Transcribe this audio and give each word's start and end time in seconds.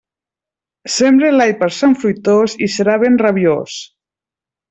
Sembre 0.93 1.29
l'all 1.35 1.53
per 1.59 1.67
Sant 1.79 1.93
Fruitós 2.05 2.57
i 2.67 2.71
serà 2.77 2.97
ben 3.05 3.21
rabiós. 3.25 3.79